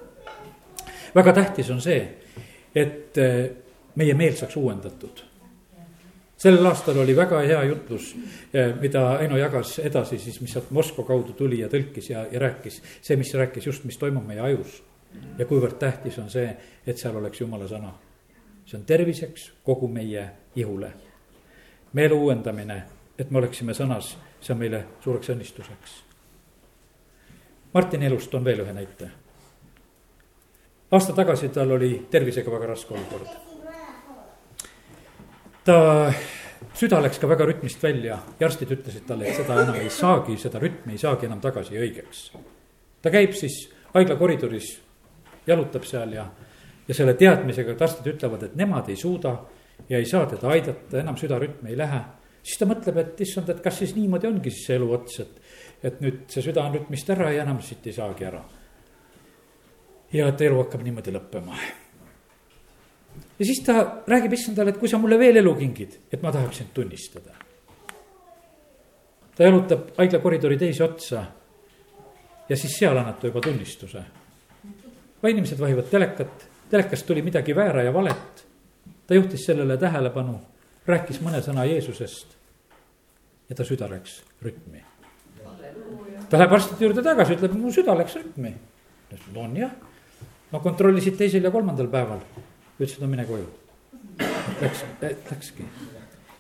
väga 1.16 1.34
tähtis 1.34 1.70
on 1.72 1.82
see, 1.82 2.00
et 2.76 3.18
eh, 3.18 3.50
meie 3.96 4.14
meel 4.14 4.38
saaks 4.38 4.58
uuendatud. 4.58 5.26
sellel 6.40 6.66
aastal 6.70 6.98
oli 7.02 7.16
väga 7.16 7.42
hea 7.44 7.64
jutlus, 7.68 8.14
eh, 8.54 8.70
mida 8.82 9.02
Aino 9.18 9.38
jagas 9.38 9.80
edasi 9.80 10.20
siis, 10.20 10.42
mis 10.42 10.54
sealt 10.54 10.72
Moskva 10.72 11.04
kaudu 11.04 11.34
tuli 11.34 11.60
ja 11.60 11.68
tõlkis 11.68 12.10
ja, 12.10 12.26
ja 12.32 12.40
rääkis. 12.40 12.82
see, 13.02 13.18
mis 13.18 13.34
rääkis 13.34 13.66
just, 13.66 13.84
mis 13.84 13.98
toimub 13.98 14.28
meie 14.28 14.40
ajus. 14.40 14.84
Ja 15.38 15.46
kuivõrd 15.46 15.78
tähtis 15.80 16.20
on 16.20 16.30
see, 16.30 16.50
et 16.88 16.98
seal 16.98 17.16
oleks 17.16 17.42
jumala 17.42 17.68
sõna. 17.68 17.94
see 18.66 18.78
on 18.78 18.86
terviseks 18.86 19.52
kogu 19.64 19.88
meie 19.88 20.30
ihule. 20.56 20.92
meele 21.94 22.14
uuendamine, 22.14 22.84
et 23.18 23.32
me 23.32 23.38
oleksime 23.38 23.74
sõnas, 23.74 24.18
see 24.42 24.54
on 24.54 24.60
meile 24.60 24.86
suureks 25.04 25.30
õnnistuseks. 25.30 26.04
Martini 27.74 28.06
elust 28.06 28.34
on 28.36 28.44
veel 28.44 28.60
ühe 28.60 28.74
näite 28.74 29.12
aasta 30.92 31.14
tagasi 31.14 31.50
tal 31.50 31.72
oli 31.72 32.08
tervisega 32.12 32.52
väga 32.52 32.68
raske 32.68 32.94
olukord. 32.94 33.28
ta, 35.66 36.14
süda 36.74 37.02
läks 37.04 37.20
ka 37.20 37.30
väga 37.30 37.46
rütmist 37.46 37.84
välja 37.84 38.18
ja 38.40 38.48
arstid 38.48 38.72
ütlesid 38.74 39.06
talle, 39.08 39.28
et 39.30 39.38
seda 39.38 39.62
enam 39.62 39.78
ei 39.78 39.90
saagi, 39.94 40.38
seda 40.42 40.60
rütmi 40.60 40.96
ei 40.98 41.02
saagi 41.02 41.30
enam 41.30 41.42
tagasi 41.42 41.78
õigeks. 41.78 42.30
ta 43.02 43.14
käib 43.14 43.36
siis 43.38 43.68
haigla 43.94 44.16
koridoris, 44.16 44.78
jalutab 45.50 45.88
seal 45.90 46.14
ja, 46.14 46.28
ja 46.88 46.98
selle 46.98 47.16
teadmisega, 47.20 47.74
et 47.74 47.82
arstid 47.82 48.14
ütlevad, 48.14 48.46
et 48.48 48.56
nemad 48.60 48.90
ei 48.90 48.98
suuda 49.00 49.36
ja 49.90 49.98
ei 49.98 50.08
saa 50.10 50.26
teda 50.30 50.54
aidata, 50.54 51.02
enam 51.02 51.18
südarütm 51.20 51.68
ei 51.70 51.78
lähe. 51.78 52.02
siis 52.44 52.58
ta 52.60 52.66
mõtleb, 52.70 52.98
et 53.02 53.22
issand, 53.22 53.50
et 53.50 53.60
kas 53.64 53.82
siis 53.82 53.96
niimoodi 53.98 54.28
ongi 54.28 54.52
siis 54.54 54.70
see 54.70 54.80
elu 54.80 54.94
ots, 54.96 55.20
et, 55.26 55.42
et 55.84 56.00
nüüd 56.02 56.24
see 56.32 56.46
süda 56.46 56.64
on 56.64 56.78
rütmist 56.78 57.10
ära 57.10 57.34
ja 57.34 57.44
enam 57.44 57.62
siit 57.62 57.86
ei 57.88 57.94
saagi 57.94 58.26
ära 58.30 58.44
ja 60.14 60.30
et 60.30 60.42
elu 60.42 60.58
hakkab 60.64 60.84
niimoodi 60.84 61.14
lõppema. 61.14 61.58
ja 63.40 63.46
siis 63.46 63.62
ta 63.66 64.04
räägib 64.08 64.34
issandale, 64.34 64.74
et 64.74 64.80
kui 64.82 64.90
sa 64.90 64.98
mulle 64.98 65.20
veel 65.20 65.38
elu 65.42 65.56
kingid, 65.56 66.00
et 66.12 66.22
ma 66.22 66.32
tahaks 66.32 66.58
sind 66.58 66.74
tunnistada. 66.74 67.36
ta 69.36 69.44
jalutab 69.44 69.92
haigla 69.98 70.20
koridori 70.20 70.58
teise 70.58 70.84
otsa 70.84 71.26
ja 72.50 72.58
siis 72.58 72.78
seal 72.78 72.98
annab 72.98 73.20
ta 73.20 73.28
juba 73.28 73.42
tunnistuse. 73.42 74.04
Inimesed 75.28 75.60
vahivad 75.60 75.90
telekat, 75.92 76.46
telekast 76.70 77.06
tuli 77.06 77.22
midagi 77.22 77.56
väära 77.56 77.84
ja 77.84 77.94
valet. 77.94 78.46
ta 79.08 79.14
juhtis 79.14 79.46
sellele 79.46 79.78
tähelepanu, 79.78 80.40
rääkis 80.88 81.22
mõne 81.22 81.42
sõna 81.42 81.66
Jeesusest 81.66 82.38
ja 83.50 83.56
ta 83.56 83.66
süda 83.66 83.90
läks 83.90 84.22
rütmi. 84.42 84.84
ta 86.30 86.38
läheb 86.38 86.54
arstide 86.54 86.86
juurde 86.86 87.04
tagasi, 87.04 87.36
ütleb, 87.36 87.54
mu 87.54 87.72
süda 87.72 87.98
läks 87.98 88.16
rütmi. 88.16 88.54
on 89.36 89.58
jah 89.58 89.72
no 90.52 90.60
kontrollisid 90.60 91.18
teisel 91.18 91.44
ja 91.44 91.52
kolmandal 91.52 91.88
päeval, 91.88 92.22
ütlesid, 92.80 93.02
no 93.02 93.08
mine 93.08 93.26
koju. 93.26 93.50
Läks, 94.62 94.84
läkski 95.02 95.66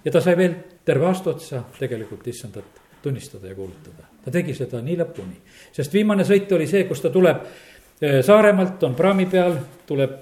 ja 0.05 0.11
ta 0.11 0.21
sai 0.21 0.37
veel 0.37 0.55
terve 0.85 1.07
aasta 1.07 1.33
otsa 1.33 1.63
tegelikult 1.79 2.27
issandat 2.27 2.79
tunnistada 3.03 3.47
ja 3.47 3.55
kuulutada. 3.55 4.07
ta 4.25 4.31
tegi 4.31 4.53
seda 4.55 4.81
nii 4.83 4.97
lõpuni, 4.99 5.37
sest 5.71 5.93
viimane 5.93 6.25
sõit 6.27 6.51
oli 6.55 6.67
see, 6.67 6.83
kus 6.87 7.01
ta 7.01 7.11
tuleb 7.13 7.43
eh, 7.43 7.68
Saaremaalt, 7.99 8.83
on 8.83 8.95
praami 8.95 9.25
peal, 9.25 9.57
tuleb 9.87 10.17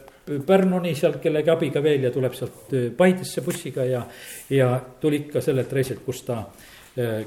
Pärnuni 0.45 0.91
sealt 0.97 1.21
kellegi 1.23 1.51
abiga 1.53 1.79
veel 1.83 2.03
ja 2.03 2.09
tuleb 2.11 2.33
sealt 2.35 2.73
eh, 2.75 2.89
Paidesse 2.97 3.41
bussiga 3.45 3.85
ja, 3.87 4.01
ja 4.49 4.73
tuli 4.99 5.21
ikka 5.23 5.41
sellelt 5.41 5.71
reisilt, 5.73 6.01
kus 6.03 6.23
ta 6.27 6.41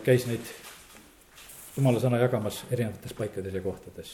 käis 0.05 0.27
neid 0.27 0.51
jumala 1.77 2.03
sõna 2.03 2.19
jagamas 2.19 2.65
erinevates 2.75 3.15
paikades 3.15 3.55
ja 3.55 3.63
kohtades 3.63 4.11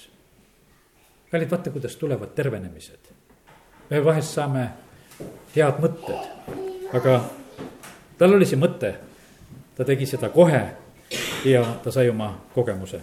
kallid, 1.31 1.51
vaata, 1.51 1.71
kuidas 1.71 1.97
tulevad 1.97 2.29
tervenemised. 2.35 2.99
me 3.91 4.05
vahest 4.05 4.35
saame 4.35 4.69
head 5.57 5.81
mõtted, 5.83 6.55
aga 6.93 7.21
tal 8.19 8.35
oli 8.35 8.47
see 8.47 8.59
mõte, 8.59 8.95
ta 9.77 9.85
tegi 9.85 10.07
seda 10.07 10.29
kohe 10.35 10.63
ja 11.45 11.63
ta 11.85 11.93
sai 11.93 12.09
oma 12.11 12.33
kogemuse. 12.55 13.01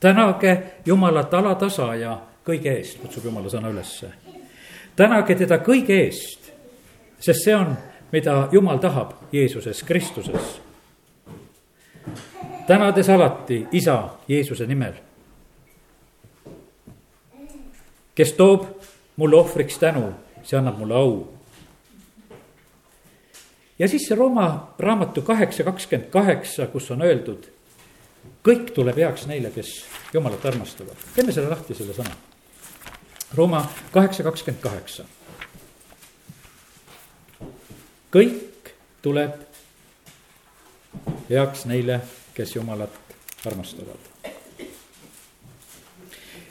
Tänage 0.00 0.62
Jumalat 0.86 1.34
alatasa 1.34 1.94
ja 1.94 2.18
kõige 2.44 2.76
eest, 2.76 3.00
kutsub 3.00 3.24
Jumala 3.24 3.48
sõna 3.48 3.70
ülesse. 3.72 4.12
tänage 4.96 5.34
teda 5.34 5.58
kõige 5.58 5.96
eest, 6.04 6.52
sest 7.18 7.44
see 7.44 7.56
on, 7.56 7.76
mida 8.12 8.48
Jumal 8.52 8.78
tahab 8.78 9.12
Jeesuses 9.32 9.82
Kristuses. 9.82 10.60
tänades 12.66 13.08
alati 13.08 13.66
isa 13.72 14.08
Jeesuse 14.28 14.66
nimel. 14.66 14.92
kes 18.14 18.32
toob 18.32 18.66
mulle 19.16 19.36
ohvriks 19.36 19.78
tänu, 19.78 20.12
see 20.42 20.58
annab 20.58 20.78
mulle 20.78 20.94
au. 20.94 21.28
ja 23.78 23.88
siis 23.88 24.08
see 24.08 24.16
Rooma 24.16 24.74
raamatu 24.78 25.22
kaheksa 25.22 25.64
kakskümmend 25.64 26.10
kaheksa, 26.10 26.66
kus 26.66 26.90
on 26.90 27.02
öeldud, 27.02 27.44
kõik 28.44 28.70
tuleb 28.76 28.96
heaks 28.96 29.26
neile, 29.26 29.50
kes 29.50 29.84
Jumalat 30.12 30.46
armastavad. 30.46 30.96
teeme 31.14 31.32
selle 31.32 31.48
lahti, 31.48 31.74
selle 31.74 31.94
sõna. 31.96 32.14
Rooma 33.34 33.64
kaheksa 33.92 34.22
kakskümmend 34.22 34.62
kaheksa 34.62 35.04
kõik 38.14 38.74
tuleb 39.02 39.40
heaks 41.30 41.64
neile, 41.66 42.00
kes 42.34 42.56
Jumalat 42.56 42.90
armastavad. 43.46 43.98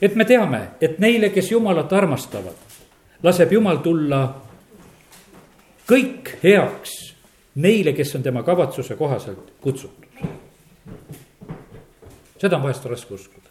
et 0.01 0.15
me 0.15 0.25
teame, 0.25 0.67
et 0.81 1.00
neile, 1.00 1.29
kes 1.29 1.51
Jumalat 1.51 1.93
armastavad, 1.93 2.55
laseb 3.23 3.51
Jumal 3.51 3.77
tulla 3.77 4.41
kõik 5.88 6.35
heaks 6.43 7.15
neile, 7.55 7.93
kes 7.93 8.15
on 8.15 8.23
tema 8.23 8.43
kavatsuse 8.43 8.95
kohaselt 8.95 9.53
kutsutud. 9.62 10.33
Seda 12.43 12.59
on 12.59 12.63
vahest 12.63 12.85
raske 12.85 13.13
uskuda. 13.13 13.50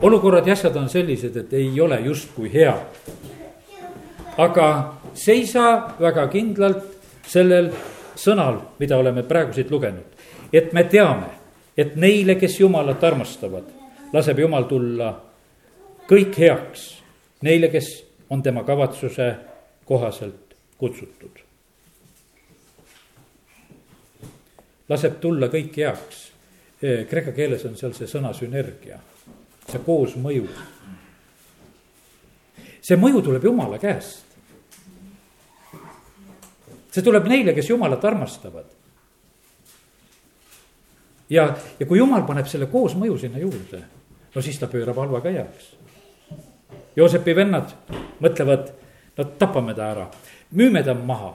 olukorrad 0.00 0.46
ja 0.46 0.52
asjad 0.52 0.76
on 0.76 0.88
sellised, 0.88 1.36
et 1.36 1.52
ei 1.52 1.80
ole 1.80 2.00
justkui 2.00 2.52
hea. 2.52 2.76
aga 4.38 4.94
seisa 5.14 5.64
väga 6.00 6.26
kindlalt 6.32 6.84
sellel 7.28 7.70
sõnal, 8.16 8.60
mida 8.78 8.96
oleme 8.96 9.22
praegu 9.22 9.52
siit 9.52 9.70
lugenud. 9.70 10.04
et 10.52 10.72
me 10.72 10.84
teame, 10.84 11.28
et 11.76 11.96
neile, 11.96 12.34
kes 12.34 12.60
Jumalat 12.60 13.04
armastavad, 13.04 13.64
laseb 14.12 14.38
Jumal 14.38 14.64
tulla 14.64 15.12
kõik 16.08 16.38
heaks. 16.38 17.02
Neile, 17.42 17.68
kes 17.68 18.06
on 18.30 18.42
tema 18.42 18.64
kavatsuse 18.64 19.34
kohaselt 19.84 20.56
kutsutud. 20.78 21.44
laseb 24.88 25.20
tulla 25.20 25.48
kõik 25.52 25.76
heaks. 25.76 26.35
Kreeka 26.80 27.32
keeles 27.32 27.64
on 27.64 27.76
seal 27.76 27.94
see 27.96 28.08
sõna 28.10 28.34
sünergia, 28.36 28.98
see 29.64 29.80
koosmõju. 29.84 30.48
see 32.86 32.96
mõju 33.00 33.22
tuleb 33.24 33.44
Jumala 33.44 33.78
käest 33.82 34.26
see 36.96 37.04
tuleb 37.04 37.28
neile, 37.28 37.52
kes 37.52 37.68
Jumalat 37.70 38.04
armastavad. 38.04 38.64
ja, 41.30 41.56
ja 41.80 41.86
kui 41.86 41.98
Jumal 41.98 42.24
paneb 42.26 42.46
selle 42.48 42.68
koosmõju 42.72 43.18
sinna 43.20 43.42
juurde, 43.42 43.82
no 44.34 44.42
siis 44.42 44.58
ta 44.60 44.68
pöörab 44.70 44.96
halva 45.02 45.20
ka 45.20 45.32
heaks. 45.34 45.74
Joosepi 46.96 47.34
vennad 47.36 47.74
mõtlevad, 48.22 48.70
no 49.18 49.26
tapame 49.40 49.74
ta 49.76 49.90
ära, 49.90 50.06
müüme 50.56 50.84
ta 50.84 50.94
maha. 50.94 51.34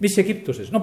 mis 0.00 0.18
Egiptuses, 0.18 0.70
no 0.72 0.80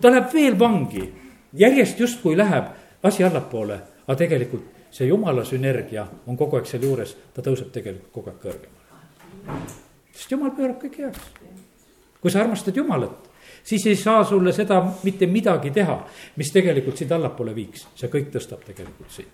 ta 0.00 0.10
läheb 0.10 0.32
veel 0.32 0.58
vangi, 0.58 1.04
järjest 1.52 2.00
justkui 2.00 2.36
läheb 2.36 2.72
asi 3.04 3.24
allapoole, 3.24 3.80
aga 4.06 4.16
tegelikult 4.16 4.64
see 4.94 5.08
jumala 5.08 5.44
sünergia 5.44 6.06
on 6.26 6.36
kogu 6.36 6.56
aeg 6.56 6.68
seal 6.70 6.84
juures, 6.86 7.16
ta 7.34 7.42
tõuseb 7.42 7.72
tegelikult 7.74 8.12
kogu 8.14 8.30
aeg 8.30 8.40
kõrgemale. 8.44 9.70
sest 10.14 10.30
jumal 10.30 10.52
pöörab 10.56 10.78
kõik 10.82 10.98
heaks. 10.98 11.30
kui 12.20 12.30
sa 12.30 12.40
armastad 12.40 12.76
Jumalat, 12.76 13.30
siis 13.64 13.86
ei 13.86 13.96
saa 13.96 14.24
sulle 14.24 14.52
seda 14.52 14.80
mitte 15.02 15.26
midagi 15.26 15.70
teha, 15.70 15.98
mis 16.36 16.52
tegelikult 16.52 16.96
sind 16.96 17.12
allapoole 17.12 17.54
viiks, 17.54 17.88
see 17.94 18.08
kõik 18.08 18.30
tõstab 18.32 18.64
tegelikult 18.64 19.10
sind. 19.10 19.28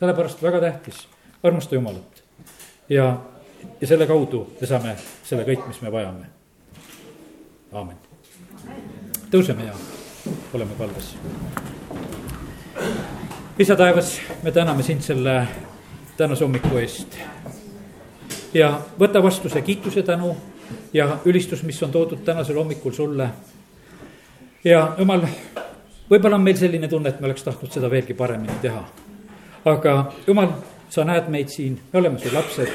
sellepärast 0.00 0.42
väga 0.42 0.60
tähtis, 0.60 1.06
armasta 1.42 1.74
Jumalat 1.74 2.22
ja, 2.88 3.20
ja 3.80 3.86
selle 3.86 4.06
kaudu 4.06 4.46
me 4.60 4.66
saame 4.66 4.96
selle 5.24 5.44
kõik, 5.44 5.68
mis 5.68 5.82
me 5.82 5.92
vajame. 5.92 6.26
aamen. 7.72 7.96
tõuseme 9.30 9.70
ja 9.70 9.74
oleme 10.54 10.74
palves. 10.78 11.14
Isa 13.58 13.76
taevas, 13.76 14.20
me 14.42 14.52
täname 14.52 14.82
sind 14.82 15.00
selle 15.00 15.48
tänase 16.16 16.44
hommiku 16.44 16.76
eest. 16.76 17.16
ja 18.54 18.80
võta 19.00 19.22
vastu 19.22 19.48
see 19.48 19.62
kiituse 19.62 20.02
tänu 20.02 20.36
ja 20.92 21.18
ülistus, 21.24 21.62
mis 21.62 21.82
on 21.82 21.92
toodud 21.92 22.24
tänasel 22.24 22.56
hommikul 22.56 22.92
sulle. 22.92 23.28
ja 24.64 24.94
jumal, 24.98 25.24
võib-olla 26.10 26.36
on 26.36 26.42
meil 26.42 26.56
selline 26.56 26.88
tunne, 26.88 27.08
et 27.08 27.20
me 27.20 27.26
oleks 27.26 27.42
tahtnud 27.42 27.72
seda 27.72 27.90
veelgi 27.90 28.14
paremini 28.14 28.58
teha. 28.62 28.84
aga 29.64 30.12
jumal, 30.26 30.52
sa 30.90 31.04
näed 31.04 31.28
meid 31.28 31.48
siin, 31.48 31.80
me 31.92 31.98
oleme 31.98 32.18
su 32.18 32.34
lapsed. 32.34 32.68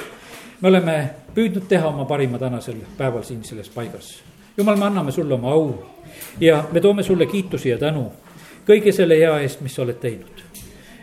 me 0.62 0.70
oleme 0.70 0.98
püüdnud 1.36 1.68
teha 1.68 1.88
oma 1.88 2.06
parima 2.06 2.40
tänasel 2.40 2.82
päeval 2.98 3.24
siin 3.24 3.44
selles 3.44 3.70
paigas. 3.70 4.24
jumal, 4.58 4.78
me 4.78 4.86
anname 4.86 5.12
sulle 5.12 5.34
oma 5.34 5.52
au 5.52 5.74
ja 6.40 6.64
me 6.72 6.82
toome 6.82 7.04
sulle 7.04 7.26
kiitusi 7.26 7.70
ja 7.70 7.78
tänu 7.78 8.12
kõige 8.68 8.94
selle 8.96 9.18
hea 9.18 9.34
eest, 9.42 9.62
mis 9.62 9.76
sa 9.76 9.84
oled 9.86 10.00
teinud 10.02 10.42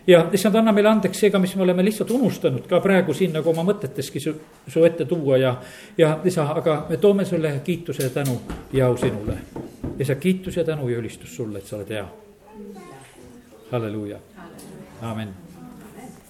ja 0.08 0.22
issand, 0.32 0.56
anna 0.56 0.72
meile 0.72 0.88
andeks 0.88 1.20
seega, 1.20 1.38
mis 1.38 1.54
me 1.56 1.62
oleme 1.66 1.84
lihtsalt 1.84 2.10
unustanud 2.16 2.66
ka 2.68 2.80
praegu 2.84 3.14
siin 3.14 3.34
nagu 3.36 3.50
oma 3.52 3.64
mõteteski 3.68 4.22
su, 4.22 4.34
su 4.68 4.84
ette 4.88 5.04
tuua 5.08 5.40
ja, 5.40 5.56
ja 5.98 6.14
isa, 6.24 6.46
aga 6.56 6.78
me 6.88 6.96
toome 6.96 7.26
sulle 7.28 7.58
kiituse 7.64 8.08
ja 8.08 8.14
tänu 8.14 8.38
ja 8.72 8.86
au 8.86 8.96
sinule. 8.96 9.36
isa, 9.98 10.14
kiitus 10.14 10.56
ja 10.56 10.64
tänu 10.64 10.88
ja 10.88 10.98
ülistus 10.98 11.36
sulle, 11.36 11.58
et 11.58 11.66
sa 11.66 11.76
oled 11.76 11.90
hea. 11.90 12.06
halleluuja, 13.70 14.18
amin 15.02 15.47